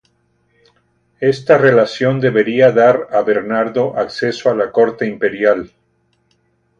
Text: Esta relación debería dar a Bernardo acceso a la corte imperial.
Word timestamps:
Esta 1.19 1.59
relación 1.59 2.19
debería 2.19 2.71
dar 2.71 3.07
a 3.11 3.21
Bernardo 3.21 3.95
acceso 3.95 4.49
a 4.49 4.55
la 4.55 4.71
corte 4.71 5.05
imperial. 5.05 5.71